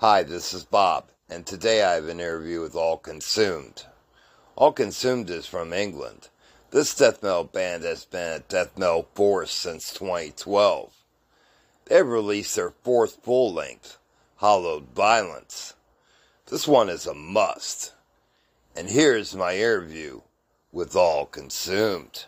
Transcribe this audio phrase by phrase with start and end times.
[0.00, 3.84] Hi, this is Bob, and today I have an interview with All Consumed.
[4.54, 6.28] All Consumed is from England.
[6.70, 10.92] This death metal band has been a death metal force since 2012.
[11.86, 13.98] They released their fourth full length,
[14.36, 15.74] Hallowed Violence.
[16.46, 17.92] This one is a must.
[18.76, 20.20] And here's my interview
[20.70, 22.26] with All Consumed.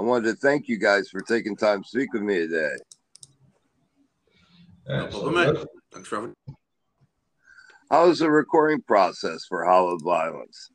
[0.00, 2.74] I wanted to thank you guys for taking time to speak with me today.
[4.88, 5.66] No problem, mate.
[5.92, 6.34] Thanks for having
[7.90, 10.70] How was the recording process for Hallowed Violence?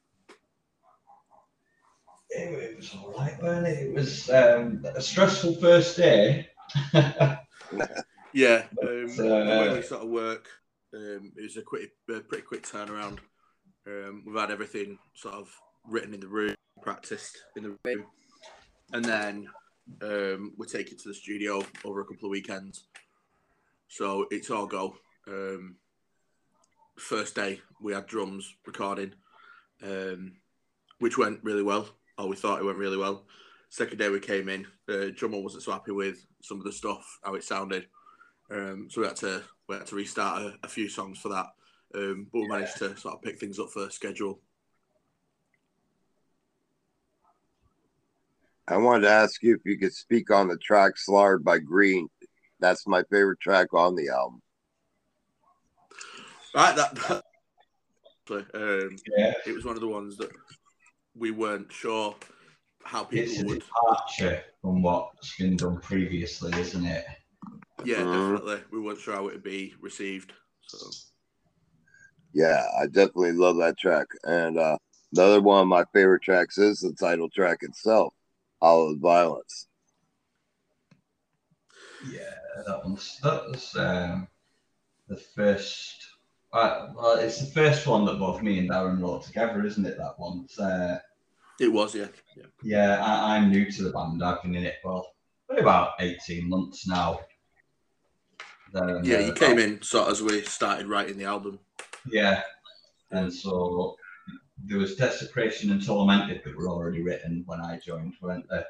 [2.30, 3.88] It was all right, wasn't it?
[3.88, 6.48] It was um, a stressful first day.
[8.34, 10.50] Yeah, um, But, uh, when we sort of work,
[10.94, 13.20] um, it was a quick, a pretty quick turnaround.
[13.88, 15.50] Um, we've had everything sort of
[15.88, 16.54] written in the room,
[16.84, 18.06] practiced in the room,
[18.94, 19.48] and then
[20.02, 22.86] um, we take it to the studio over a couple of weekends.
[23.88, 24.96] So it's all go.
[25.28, 25.76] Um,
[26.98, 29.14] first day we had drums recording,
[29.84, 30.34] um,
[31.00, 31.90] which went really well.
[32.18, 33.26] Or we thought it went really well.
[33.70, 37.20] Second day we came in, the drummer wasn't so happy with some of the stuff,
[37.24, 37.88] how it sounded.
[38.50, 41.48] Um, so we had to we had to restart a, a few songs for that,
[41.96, 44.40] um, but we managed to sort of pick things up for schedule.
[48.68, 52.08] I wanted to ask you if you could speak on the track Slaughtered by Green.
[52.60, 54.42] That's my favorite track on the album.
[56.54, 56.96] Right, that,
[58.28, 60.32] that um, Yeah, it was one of the ones that
[61.16, 62.16] we weren't sure
[62.84, 63.60] how it's people a would.
[63.60, 67.06] departure from what's been done previously, isn't it?
[67.84, 68.32] Yeah, Mhm.
[68.32, 70.34] definitely, we weren't sure how it would be received.
[70.68, 70.78] So
[72.34, 74.08] Yeah, I definitely love that track.
[74.24, 74.78] And uh,
[75.14, 78.14] another one of my favorite tracks is the title track itself,
[78.62, 79.68] Hallowed Violence.
[82.12, 82.20] Yeah,
[82.68, 84.28] that was that was um,
[85.08, 85.96] the first.
[86.54, 89.98] Uh, well, it's the first one that both me and Darren wrote together, isn't it?
[89.98, 90.44] That one.
[90.46, 91.00] It's, Uh,
[91.60, 92.44] it was, yeah, yeah.
[92.64, 94.24] yeah, I, I'm new to the band.
[94.24, 95.14] I've been in it well,
[95.50, 97.20] about eighteen months now.
[98.74, 101.60] Then, Yeah, uh, you came in sort of as we started writing the album.
[102.06, 102.42] Yeah,
[103.12, 103.96] and so
[104.64, 108.66] there was Desecration and Tormented that were already written when I joined, weren't there?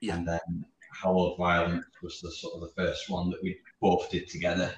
[0.00, 0.16] Yeah.
[0.16, 4.28] And then Hallowed Violence was the sort of the first one that we both did
[4.28, 4.72] together.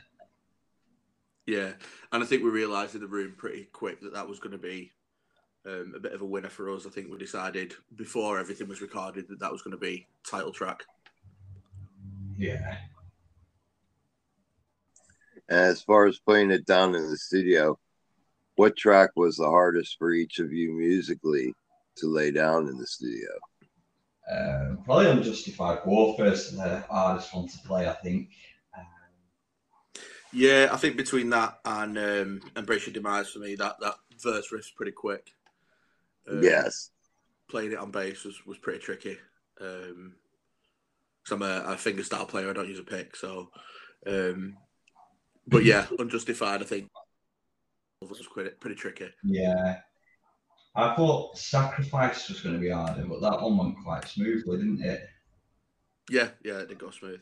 [1.46, 1.72] Yeah,
[2.12, 4.58] and I think we realised in the room pretty quick that that was going to
[4.58, 4.92] be
[5.66, 6.86] um, a bit of a winner for us.
[6.86, 10.52] I think we decided before everything was recorded that that was going to be title
[10.52, 10.84] track.
[12.36, 12.76] Yeah.
[15.48, 17.78] As far as playing it down in the studio,
[18.58, 21.54] what track was the hardest for each of you musically
[21.96, 23.28] to lay down in the studio?
[24.28, 28.30] Um, probably Unjustified Warfare's the hardest one to play, I think.
[28.76, 28.84] Um,
[30.32, 34.50] Yeah, I think between that and um, Embrace Your Demise for me, that that verse
[34.50, 35.30] riff's pretty quick.
[36.28, 36.90] Um, yes.
[37.48, 39.18] playing it on bass was, was pretty tricky.
[39.60, 40.16] Um,
[41.24, 42.50] cause I'm a, a finger style player.
[42.50, 43.50] I don't use a pick, so.
[44.04, 44.56] Um,
[45.46, 46.60] but yeah, unjustified.
[46.60, 46.90] I think
[48.00, 49.08] was pretty, pretty tricky.
[49.24, 49.80] yeah.
[50.74, 54.82] I thought Sacrifice was going to be harder, but that one went quite smoothly, didn't
[54.82, 55.08] it?
[56.08, 57.20] Yeah, yeah, it did go smooth.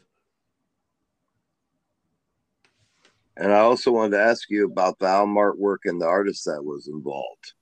[3.38, 6.62] And I also wanted to ask you about the album artwork and the artist that
[6.62, 7.54] was involved.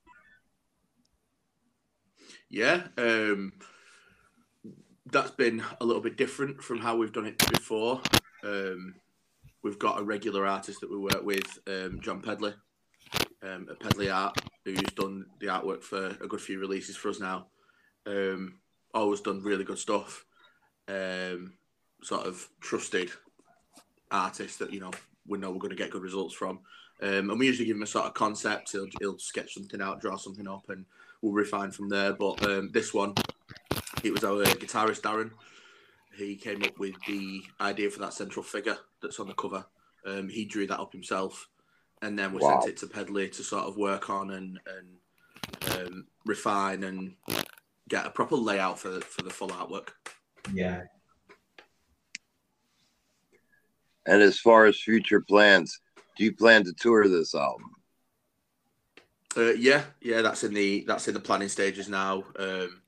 [2.50, 3.52] Yeah, um,
[5.06, 8.00] that's been a little bit different from how we've done it before.
[8.42, 8.94] Um,
[9.62, 12.54] we've got a regular artist that we work with, um, John Pedley,
[13.44, 17.20] um, at Pedley Art, who's done the artwork for a good few releases for us
[17.20, 17.46] now.
[18.06, 18.60] Um,
[18.92, 20.24] always done really good stuff.
[20.88, 21.54] Um,
[22.02, 23.10] sort of trusted
[24.10, 24.90] artist that you know
[25.26, 26.60] we know we're going to get good results from.
[27.02, 28.72] Um, and we usually give him a sort of concept.
[28.72, 30.84] He'll, he'll sketch something out, draw something up, and
[31.20, 32.12] we'll refine from there.
[32.12, 33.14] But um, this one,
[34.02, 35.30] it was our guitarist Darren.
[36.16, 39.66] He came up with the idea for that central figure that's on the cover.
[40.06, 41.48] Um, he drew that up himself,
[42.02, 42.60] and then we Wow.
[42.60, 44.98] sent it to Pedley to sort of work on and and
[45.72, 47.14] um, refine and
[47.88, 49.88] get a proper layout for for the full artwork.
[50.52, 50.82] Yeah.
[54.06, 55.80] And as far as future plans,
[56.16, 57.70] do you plan to tour this album?
[59.36, 62.24] Uh, yeah, yeah, that's in the that's in the planning stages now.
[62.38, 62.82] Um,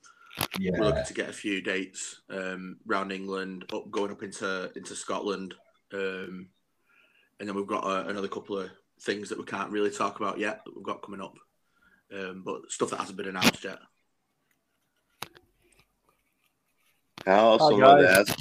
[0.58, 0.72] Yeah.
[0.78, 4.94] We're looking to get a few dates um, around England, up going up into into
[4.94, 5.54] Scotland,
[5.94, 6.50] um,
[7.40, 8.70] and then we've got uh, another couple of
[9.00, 11.36] things that we can't really talk about yet that we've got coming up,
[12.14, 13.78] um, but stuff that hasn't been announced yet.
[17.26, 18.38] I also want to ask.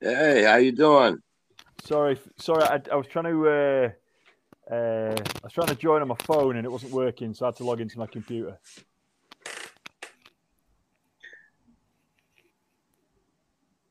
[0.00, 1.18] Hey, how you doing?
[1.82, 2.62] Sorry, sorry.
[2.64, 3.48] I, I was trying to.
[3.48, 3.90] Uh,
[4.70, 7.48] uh, I was trying to join on my phone and it wasn't working, so I
[7.48, 8.58] had to log into my computer.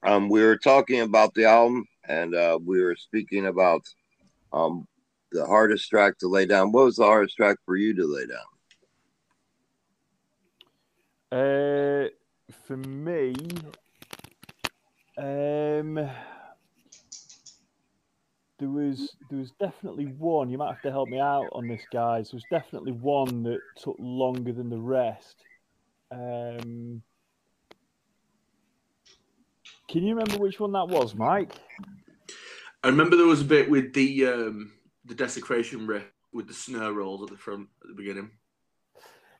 [0.01, 3.87] Um, we were talking about the album, and uh, we were speaking about
[4.51, 4.87] um,
[5.33, 6.71] the hardest track to lay down.
[6.71, 8.39] What was the hardest track for you to lay down?
[11.31, 12.07] Uh,
[12.67, 13.33] for me,
[15.17, 15.95] um,
[18.59, 20.49] there was there was definitely one.
[20.49, 22.29] You might have to help me out on this, guys.
[22.29, 25.43] There was definitely one that took longer than the rest.
[26.11, 27.01] Um,
[29.89, 31.53] can you remember which one that was, Mike?
[32.83, 34.71] I remember there was a bit with the um,
[35.05, 38.31] the desecration riff with the snare rolls at the front at the beginning.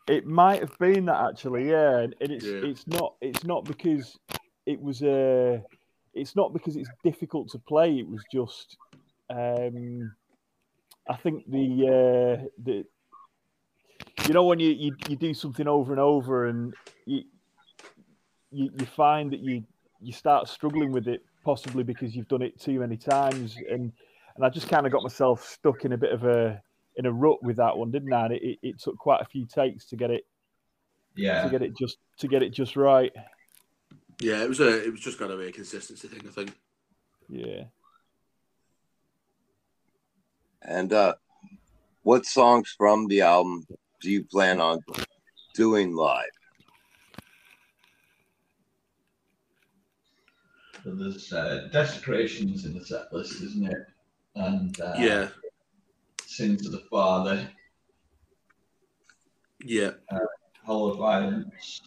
[0.08, 2.00] It might have been that actually, yeah.
[2.00, 2.62] And it's yeah.
[2.64, 4.18] it's not it's not because
[4.66, 5.60] it was a uh,
[6.14, 8.00] it's not because it's difficult to play.
[8.00, 8.78] It was just
[9.30, 10.14] um,
[11.10, 12.86] I think the uh, the
[14.28, 16.74] you know when you, you you do something over and over and
[17.06, 17.24] you
[18.52, 19.64] you, you find that you
[20.02, 23.92] you start struggling with it possibly because you've done it too many times and
[24.36, 26.62] and I just kind of got myself stuck in a bit of a
[26.96, 28.26] in a rut with that one, didn't I?
[28.26, 30.26] And it, it took quite a few takes to get it,
[31.16, 33.12] yeah, to get it just to get it just right.
[34.20, 36.54] Yeah, it was a it was just got to be a consistency thing, I think.
[37.30, 37.64] Yeah.
[40.62, 41.16] And uh,
[42.04, 43.66] what songs from the album
[44.02, 44.80] do you plan on
[45.54, 46.26] doing live?
[50.84, 53.88] So there's uh, Desecrations in the set list, isn't it?
[54.36, 55.28] And uh, yeah,
[56.26, 57.48] Sin to the Father.
[59.64, 59.92] Yeah.
[60.12, 60.20] Uh,
[60.66, 61.82] Hall Violence.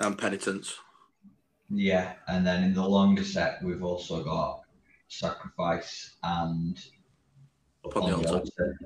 [0.00, 0.74] And Penitence.
[1.70, 4.62] Yeah, and then in the longer set, we've also got
[5.08, 6.78] Sacrifice and
[7.84, 8.28] Upon, the, altar.
[8.34, 8.78] altar.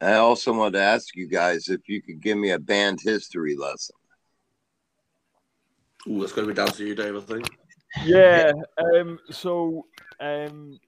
[0.00, 3.56] I also want to ask you guys if you could give me a band history
[3.56, 3.96] lesson.
[6.08, 7.48] Ooh, that's going to be down to you, Dave, I think.
[8.04, 8.52] Yeah.
[8.78, 9.86] Um, so
[10.20, 10.78] um,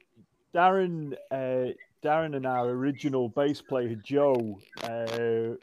[0.55, 1.73] Darren, uh,
[2.05, 5.57] Darren, and our original bass player Joe uh,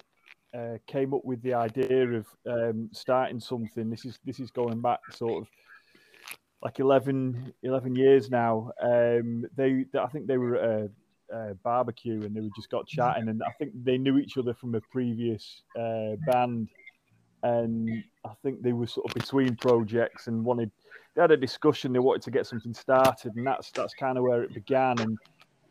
[0.58, 3.90] uh, came up with the idea of um, starting something.
[3.90, 5.48] This is this is going back sort of
[6.64, 8.72] like 11, 11 years now.
[8.82, 10.90] Um, they, I think they were at
[11.32, 14.38] a, a, barbecue and they were just got chatting, and I think they knew each
[14.38, 16.70] other from a previous uh, band
[17.44, 20.72] and I think they were sort of between projects and wanted.
[21.16, 21.94] They had a discussion.
[21.94, 25.00] They wanted to get something started, and that's that's kind of where it began.
[25.00, 25.18] And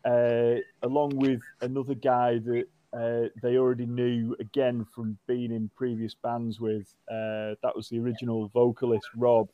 [0.05, 6.15] uh, along with another guy that uh, they already knew again from being in previous
[6.15, 9.49] bands with, uh, that was the original vocalist Rob.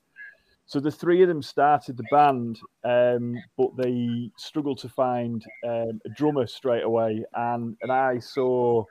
[0.65, 5.99] So the three of them started the band, um, but they struggled to find um,
[6.05, 7.25] a drummer straight away.
[7.33, 8.85] And and I saw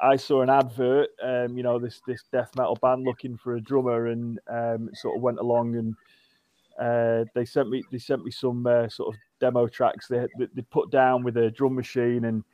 [0.00, 3.60] I saw an advert, um, you know, this this death metal band looking for a
[3.60, 5.96] drummer, and um, sort of went along and
[6.78, 10.62] uh, they sent me they sent me some uh, sort of demo tracks they they
[10.70, 12.44] put down with a drum machine, and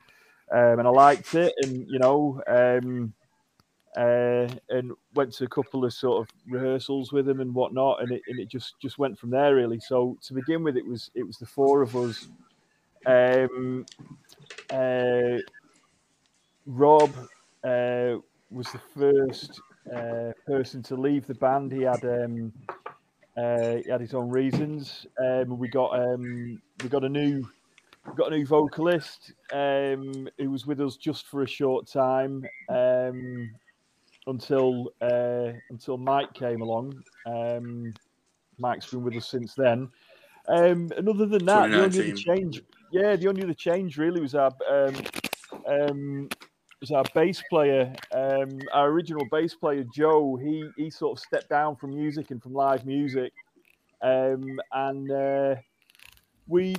[0.51, 3.13] um, and I liked it, and you know, um,
[3.95, 8.11] uh, and went to a couple of sort of rehearsals with them and whatnot, and
[8.11, 9.79] it and it just just went from there really.
[9.79, 12.27] So to begin with, it was it was the four of us.
[13.05, 13.85] Um,
[14.71, 15.37] uh,
[16.65, 17.13] Rob
[17.65, 18.19] uh,
[18.49, 19.59] was the first
[19.93, 21.71] uh, person to leave the band.
[21.71, 22.53] He had um,
[23.37, 25.05] uh, he had his own reasons.
[25.23, 27.45] Um, we got um, we got a new
[28.07, 32.45] we got a new vocalist um, who was with us just for a short time
[32.69, 33.51] um,
[34.27, 37.03] until uh, until Mike came along.
[37.25, 37.93] Um,
[38.57, 39.89] Mike's been with us since then.
[40.47, 44.21] Um, and other than that, the only other change, yeah, the only other change really
[44.21, 44.95] was our um,
[45.67, 46.29] um,
[46.85, 50.35] was our bass player, um, our original bass player Joe.
[50.35, 53.33] He he sort of stepped down from music and from live music,
[54.03, 55.55] um, and uh,
[56.47, 56.75] we,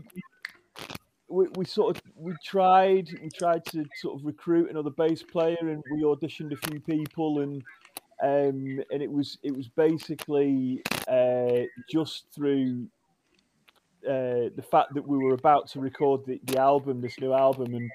[1.28, 5.56] we we sort of we tried we tried to sort of recruit another bass player,
[5.60, 7.62] and we auditioned a few people, and
[8.22, 12.86] um, and it was it was basically uh, just through
[14.08, 17.75] uh, the fact that we were about to record the, the album, this new album,
[17.75, 17.90] and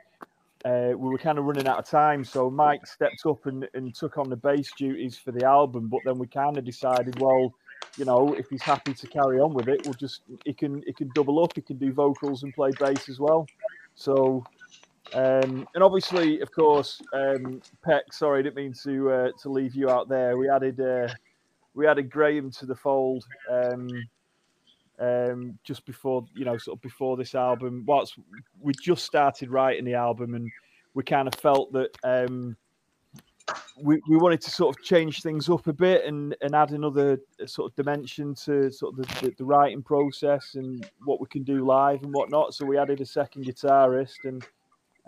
[0.66, 2.24] uh, we were kind of running out of time.
[2.24, 5.88] So Mike stepped up and, and took on the bass duties for the album.
[5.88, 7.54] But then we kind of decided, well,
[7.98, 10.94] you know, if he's happy to carry on with it, we'll just he can he
[10.94, 11.54] can double up.
[11.56, 13.48] He can do vocals and play bass as well.
[13.96, 14.44] So
[15.14, 18.14] Um, and obviously, of course, um, Peck.
[18.14, 20.38] Sorry, I didn't mean to uh, to leave you out there.
[20.38, 21.10] We added uh,
[21.74, 23.90] we added Graham to the fold um,
[25.02, 27.84] um, just before you know, sort of before this album.
[27.86, 28.16] Whilst
[28.60, 30.50] we just started writing the album, and
[30.94, 32.56] we kind of felt that um,
[33.82, 37.20] we, we wanted to sort of change things up a bit and, and add another
[37.42, 41.28] uh, sort of dimension to sort of the, the, the writing process and what we
[41.28, 42.54] can do live and whatnot.
[42.54, 44.46] So we added a second guitarist and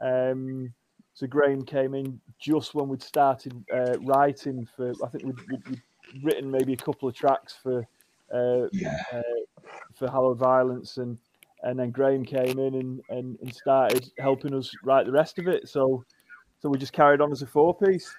[0.02, 0.74] um,
[1.14, 4.94] so Graham came in just when we'd started uh, writing for.
[5.04, 5.82] I think we'd, we'd, we'd,
[6.24, 7.88] written maybe a couple of tracks for
[8.34, 9.02] uh, Yeah.
[9.12, 9.22] uh,
[9.96, 11.18] for Hallowed Violence, and
[11.64, 15.48] and then Graham came in and, and, and started helping us write the rest of
[15.48, 15.70] it.
[15.70, 16.04] So
[16.60, 18.14] so we just carried on as a four piece.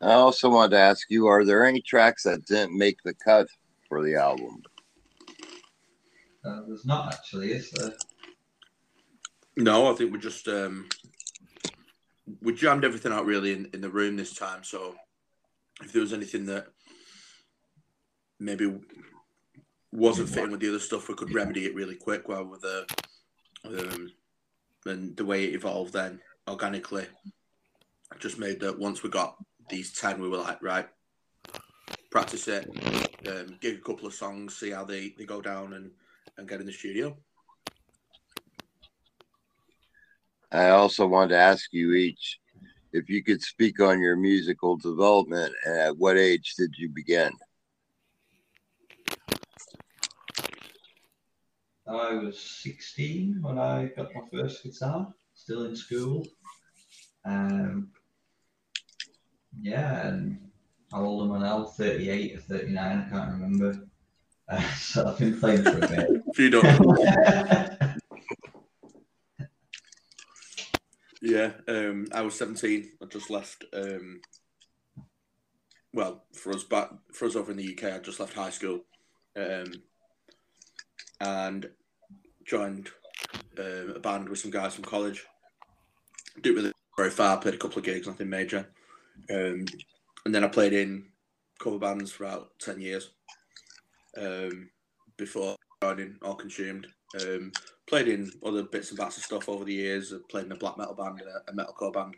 [0.00, 3.48] I also wanted to ask you: Are there any tracks that didn't make the cut
[3.88, 4.62] for the album?
[6.44, 7.92] Uh, there's not actually, is there?
[9.56, 10.88] No, I think we just um,
[12.40, 14.62] we jammed everything out really in, in the room this time.
[14.62, 14.94] So
[15.82, 16.68] if there was anything that
[18.38, 18.78] maybe
[19.92, 22.28] wasn't fitting with the other stuff, we could remedy it really quick.
[22.28, 22.86] While with the
[23.64, 24.12] um,
[24.86, 29.36] and the way it evolved then organically, it just made that once we got
[29.68, 30.88] these ten, we were like, right,
[32.10, 32.68] practice it,
[33.28, 35.90] um, gig a couple of songs, see how they, they go down, and
[36.36, 37.16] and get in the studio.
[40.50, 42.38] I also wanted to ask you each
[42.92, 47.30] if you could speak on your musical development and at what age did you begin?
[51.86, 56.26] I was 16 when I got my first guitar, still in school.
[57.24, 57.90] Um,
[59.60, 60.38] yeah, and
[60.92, 61.64] how old am I now?
[61.64, 63.88] 38 or 39, I can't remember.
[64.48, 66.10] Uh, so I've been playing for a bit.
[66.28, 67.88] If you don't
[71.20, 72.92] Yeah, um, I was 17.
[73.02, 73.64] I just left.
[73.72, 74.20] Um,
[75.92, 78.84] well, for us back for us over in the UK, I just left high school,
[79.38, 79.72] um,
[81.20, 81.70] and
[82.44, 82.90] joined
[83.58, 85.24] um, a band with some guys from college.
[86.40, 87.38] Didn't really very far.
[87.38, 88.68] Played a couple of gigs, nothing major,
[89.30, 89.64] um,
[90.24, 91.06] and then I played in
[91.58, 93.10] cover bands for about ten years
[94.16, 94.70] um,
[95.16, 96.86] before joining All Consumed.
[97.20, 97.52] Um,
[97.86, 100.12] played in other bits and bats of stuff over the years.
[100.12, 102.16] I played in a black metal band and a, a metalcore band.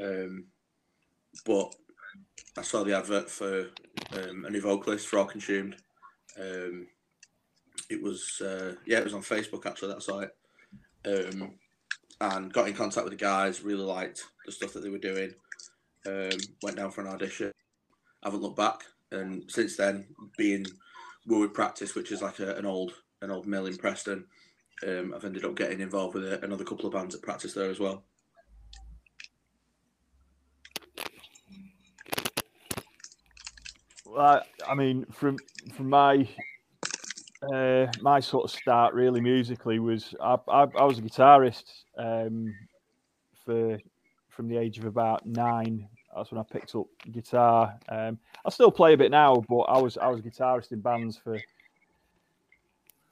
[0.00, 0.44] Um,
[1.46, 1.74] but
[2.56, 3.70] I saw the advert for
[4.12, 5.76] um, a new vocalist for All Consumed.
[6.40, 6.86] Um,
[7.90, 9.92] it was uh, yeah, it was on Facebook actually.
[9.92, 10.30] That site,
[11.04, 11.52] um,
[12.20, 13.62] and got in contact with the guys.
[13.62, 15.32] Really liked the stuff that they were doing.
[16.06, 17.52] Um, went down for an audition.
[18.22, 20.06] Haven't looked back, and since then,
[20.38, 20.66] being
[21.28, 22.92] Woolwood Practice, which is like a, an old
[23.22, 24.26] an old mill in Preston.
[24.86, 27.70] Um, I've ended up getting involved with a, another couple of bands at practice there
[27.70, 28.04] as well.
[34.10, 35.38] Well, I, mean, from
[35.72, 36.28] from my
[37.54, 42.52] uh, my sort of start really musically was I, I, I was a guitarist um,
[43.44, 43.78] for
[44.28, 45.88] from the age of about nine.
[46.14, 47.78] That's when I picked up guitar.
[47.88, 50.80] Um, I still play a bit now, but I was I was a guitarist in
[50.80, 51.36] bands for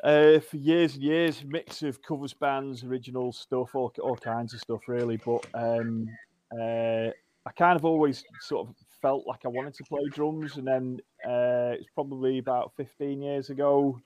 [0.02, 1.44] uh, for years and years.
[1.44, 5.16] Mix of covers bands, original stuff, all all kinds of stuff really.
[5.18, 6.08] But um,
[6.52, 7.10] uh,
[7.46, 11.00] I kind of always sort of felt like I wanted to play drums, and then
[11.24, 14.00] uh, it's probably about 15 years ago.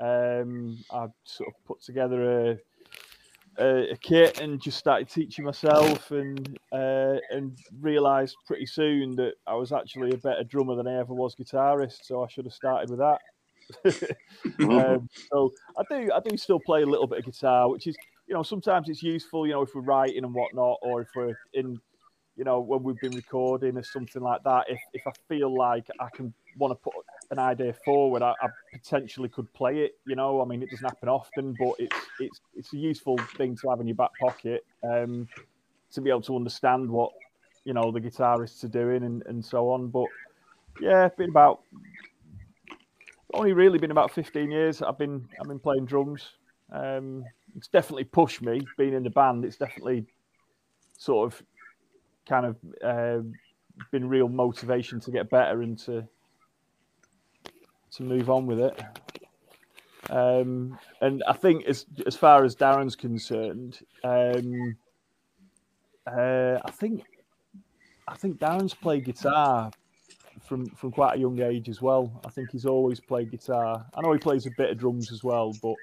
[0.00, 2.58] Um, I sort of put together a,
[3.58, 9.34] a, a kit and just started teaching myself, and uh, and realised pretty soon that
[9.46, 12.04] I was actually a better drummer than I ever was guitarist.
[12.04, 13.20] So I should have started with that.
[14.60, 17.96] um, so I do I do still play a little bit of guitar, which is
[18.26, 21.38] you know sometimes it's useful, you know, if we're writing and whatnot, or if we're
[21.52, 21.80] in
[22.40, 25.86] you know, when we've been recording or something like that, if, if I feel like
[26.00, 26.94] I can want to put
[27.30, 29.98] an idea forward, I, I, potentially could play it.
[30.06, 33.58] You know, I mean, it doesn't happen often, but it's it's it's a useful thing
[33.58, 35.28] to have in your back pocket um,
[35.92, 37.12] to be able to understand what
[37.64, 39.88] you know the guitarists are doing and, and so on.
[39.88, 40.06] But
[40.80, 41.60] yeah, it's been about
[43.34, 44.80] only really been about fifteen years.
[44.80, 46.30] I've been I've been playing drums.
[46.72, 47.22] Um,
[47.54, 49.44] it's definitely pushed me being in the band.
[49.44, 50.06] It's definitely
[50.96, 51.42] sort of
[52.28, 53.22] kind of uh,
[53.90, 56.06] been real motivation to get better and to
[57.92, 58.80] to move on with it.
[60.10, 64.76] Um, and I think as as far as Darren's concerned, um,
[66.06, 67.04] uh, I think
[68.08, 69.70] I think Darren's played guitar
[70.42, 72.20] from from quite a young age as well.
[72.24, 73.86] I think he's always played guitar.
[73.94, 75.76] I know he plays a bit of drums as well, but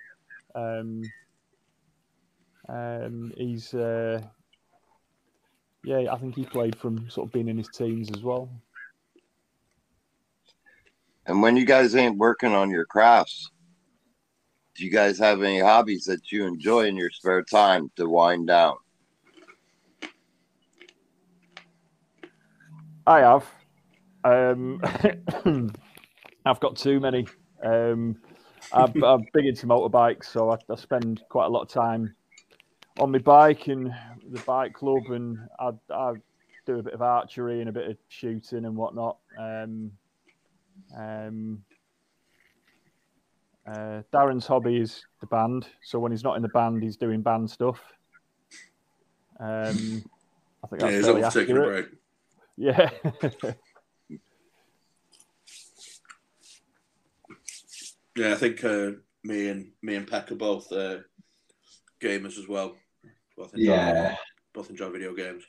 [0.56, 1.04] um,
[2.70, 4.22] Um, he's uh,
[5.88, 8.50] yeah, I think he played from sort of being in his teens as well.
[11.26, 13.50] And when you guys ain't working on your crafts,
[14.76, 18.48] do you guys have any hobbies that you enjoy in your spare time to wind
[18.48, 18.76] down?
[23.06, 23.46] I have.
[24.26, 24.82] Um,
[26.46, 27.28] I've got too many.
[27.64, 28.18] Um,
[28.74, 32.14] I'm, I'm big into motorbikes, so I, I, spend quite a lot of time
[33.00, 33.94] on my bike and
[34.30, 36.14] the bike club, and I, I
[36.66, 39.18] do a bit of archery and a bit of shooting and whatnot.
[39.38, 39.92] Um,
[40.98, 41.64] um,
[43.68, 47.22] uh, Darren's hobby is the band, so when he's not in the band, he's doing
[47.22, 47.80] band stuff.
[49.40, 50.04] Um,
[50.64, 51.90] I think that's yeah, fairly accurate.
[52.58, 52.90] Yeah.
[58.16, 58.92] yeah, I think uh,
[59.24, 61.00] me and me and Peck are both uh,
[62.02, 62.76] gamers as well.
[63.38, 64.16] Both enjoy, yeah.
[64.54, 65.44] Both enjoy video games.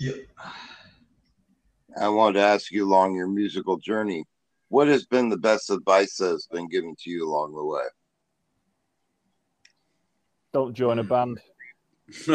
[0.00, 0.16] Yep.
[1.98, 4.24] I wanted to ask you along your musical journey,
[4.68, 7.84] what has been the best advice that has been given to you along the way?
[10.52, 11.38] Don't join a band.
[12.08, 12.28] if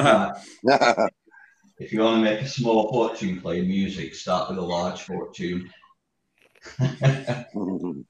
[1.91, 5.69] you want to make a small fortune playing music, start with a large fortune.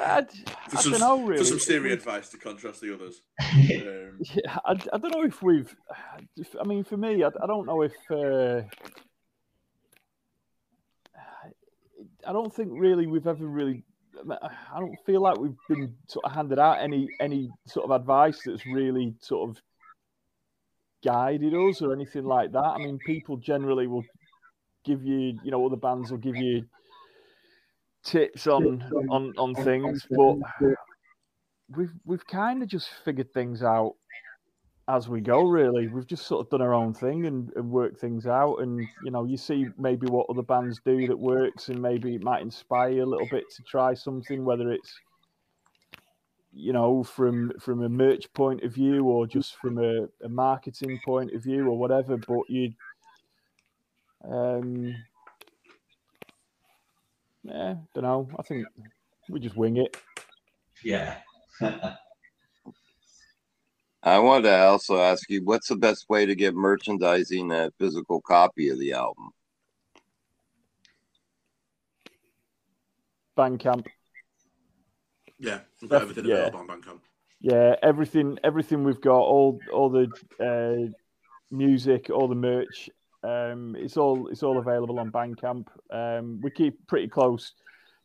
[0.00, 0.24] I, I
[0.70, 1.38] for, some, know, really.
[1.38, 3.22] for some serious advice to contrast the others.
[3.78, 5.74] Um, yeah, I, I, don't know if we've.
[6.60, 7.92] I mean, for me, I, I don't know if.
[8.10, 8.62] Uh,
[12.26, 13.84] I don't think really we've ever really.
[14.30, 18.40] I don't feel like we've been sort of handed out any any sort of advice
[18.44, 19.62] that's really sort of
[21.04, 22.58] guided us or anything like that.
[22.58, 24.04] I mean, people generally will
[24.84, 26.64] give you, you know, other bands will give you
[28.08, 30.36] tips on on on things, but
[31.76, 33.94] we've we've kind of just figured things out
[34.88, 35.42] as we go.
[35.42, 38.56] Really, we've just sort of done our own thing and, and worked things out.
[38.56, 42.22] And you know, you see maybe what other bands do that works, and maybe it
[42.22, 44.92] might inspire you a little bit to try something, whether it's
[46.52, 50.98] you know from from a merch point of view or just from a, a marketing
[51.04, 52.16] point of view or whatever.
[52.16, 52.72] But you,
[54.24, 54.94] um,
[57.48, 58.28] yeah, don't know.
[58.38, 58.66] I think
[59.28, 59.96] we just wing it.
[60.84, 61.16] Yeah.
[64.02, 68.20] I wanted to also ask you, what's the best way to get merchandising a physical
[68.20, 69.30] copy of the album?
[73.36, 73.86] Bandcamp.
[75.38, 76.34] Yeah, we've got everything yeah.
[76.46, 77.00] available on Bandcamp.
[77.40, 80.08] Yeah, everything, everything we've got, all, all the
[80.40, 80.90] uh,
[81.50, 82.90] music, all the merch,
[83.22, 85.66] um, it's all, it's all available on Bandcamp.
[85.90, 87.52] Um, we keep pretty close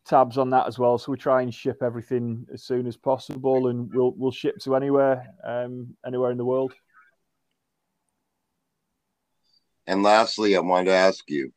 [0.05, 0.97] tabs on that as well.
[0.97, 4.75] So we try and ship everything as soon as possible, and we'll we'll ship to
[4.75, 6.73] anywhere, um, anywhere in the world.
[9.87, 11.51] And lastly, I wanted to ask you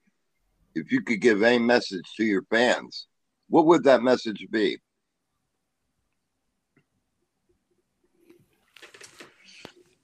[0.74, 3.06] if you could give a message to your fans,
[3.48, 4.78] what would that message be?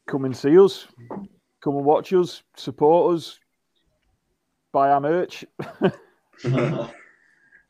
[0.07, 0.87] Come and see us.
[1.63, 2.43] Come and watch us.
[2.57, 3.39] Support us.
[4.73, 5.45] Buy our merch.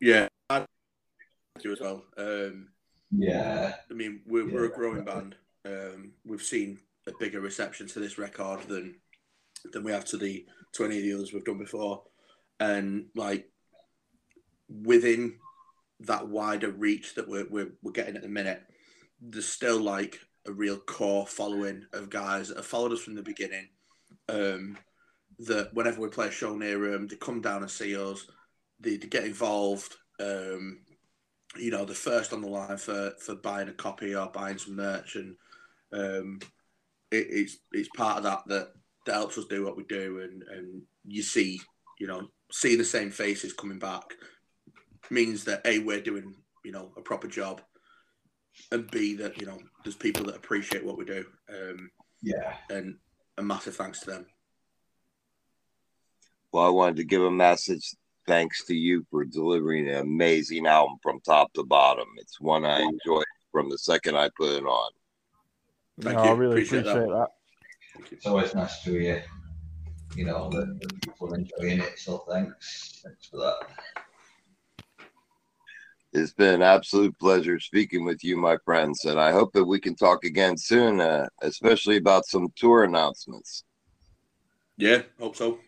[0.01, 2.05] yeah Do as well.
[2.17, 2.69] Um,
[3.11, 3.75] yeah.
[3.91, 4.55] I mean, we're, yeah.
[4.55, 5.37] we're a growing band.
[5.65, 8.97] Um, we've seen a bigger reception to this record than
[9.73, 12.03] than we have to the to any of the others we've done before,
[12.59, 13.49] and like
[14.69, 15.35] within
[16.01, 18.63] that wider reach that we're, we're, we're getting at the minute,
[19.21, 23.23] there's still like a real core following of guys that have followed us from the
[23.23, 23.69] beginning.
[24.29, 24.79] Um,
[25.47, 28.27] that whenever we play a show near them, they come down and see us,
[28.81, 30.79] they, they get involved, um,
[31.57, 34.77] you know, the first on the line for, for buying a copy or buying some
[34.77, 35.37] merch, and
[35.93, 36.39] um,
[37.11, 38.73] it, it's it's part of that, that
[39.07, 41.61] that helps us do what we do, and and you see,
[41.99, 44.15] you know, seeing the same faces coming back
[45.11, 47.61] means that a we're doing you know a proper job,
[48.71, 51.25] and b that you know there's people that appreciate what we do.
[51.51, 51.91] Um,
[52.23, 52.97] yeah, and
[53.43, 54.27] a massive thanks to them.
[56.53, 57.95] Well, I wanted to give a message
[58.27, 62.07] thanks to you for delivering an amazing album from top to bottom.
[62.19, 64.91] It's one I enjoyed from the second I put it on.
[66.01, 66.31] Thank no, you.
[66.31, 67.29] I really appreciate, appreciate that.
[67.97, 68.13] that.
[68.13, 69.25] It's always nice to hear,
[70.15, 71.99] you know, that, that people are enjoying it.
[71.99, 73.03] So thanks.
[73.05, 74.02] Thanks for that.
[76.13, 79.81] It's been an absolute pleasure speaking with you, my friends, and I hope that we
[79.81, 83.65] can talk again soon, uh, especially about some tour announcements.
[84.77, 85.59] Yeah, hope so.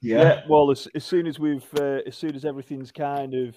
[0.00, 0.22] Yeah.
[0.22, 0.40] yeah.
[0.48, 3.54] well, as, as soon as we've, uh, as soon as everything's kind of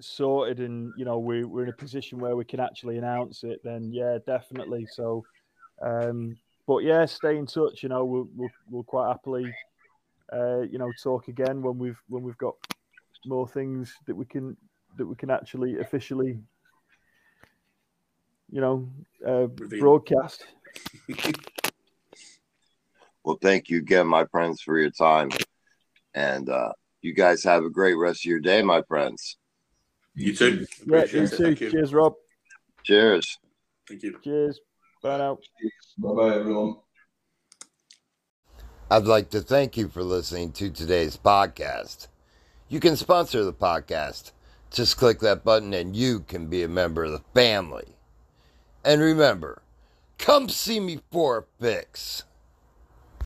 [0.00, 3.60] sorted and you know we, we're in a position where we can actually announce it,
[3.64, 4.86] then yeah, definitely.
[4.92, 5.24] So,
[5.80, 7.82] um, but yeah, stay in touch.
[7.82, 9.50] You know, we'll we'll, we'll quite happily,
[10.30, 12.54] uh, you know, talk again when we've when we've got
[13.24, 14.56] more things that we can
[14.98, 16.38] that we can actually officially,
[18.50, 18.88] you know,
[19.26, 20.44] uh, broadcast.
[23.28, 25.28] Well, thank you again, my friends, for your time.
[26.14, 29.36] And uh, you guys have a great rest of your day, my friends.
[30.14, 30.66] You too.
[30.86, 31.26] Yeah, you too.
[31.26, 31.70] Thank you.
[31.70, 32.14] Cheers, Rob.
[32.84, 33.38] Cheers.
[33.86, 34.18] Thank you.
[34.24, 34.60] Cheers.
[35.02, 35.38] Bye now.
[35.98, 36.76] Bye bye, everyone.
[38.90, 42.06] I'd like to thank you for listening to today's podcast.
[42.70, 44.32] You can sponsor the podcast.
[44.70, 47.96] Just click that button and you can be a member of the family.
[48.84, 49.62] And remember,
[50.18, 52.24] come see me for a fix.